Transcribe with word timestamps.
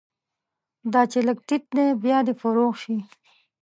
دا 0.93 1.01
چې 1.11 1.19
لږ 1.27 1.37
تت 1.47 1.63
دی، 1.75 1.87
بیا 2.03 2.19
دې 2.27 2.33
فروغ 2.41 2.73
شي 2.83 2.97